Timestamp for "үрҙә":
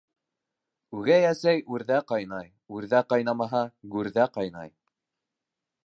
1.75-1.99, 2.79-3.03